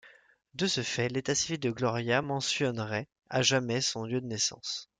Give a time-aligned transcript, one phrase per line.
[0.55, 4.89] De ce fait, l'état-civil de Gloria mentionnerait à jamais son lieu de naissance.